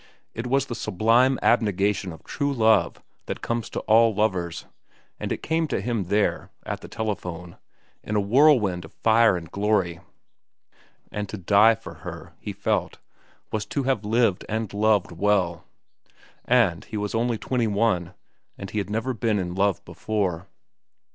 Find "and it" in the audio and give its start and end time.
5.19-5.43